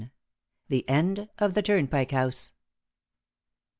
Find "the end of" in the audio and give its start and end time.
0.69-1.53